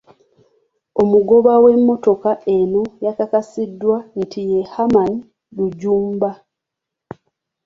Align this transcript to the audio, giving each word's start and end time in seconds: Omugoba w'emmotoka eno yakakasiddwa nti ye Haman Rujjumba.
Omugoba 1.01 1.53
w'emmotoka 1.63 2.31
eno 2.57 2.81
yakakasiddwa 3.05 3.97
nti 4.21 4.41
ye 4.49 4.59
Haman 4.73 5.11
Rujjumba. 5.57 6.31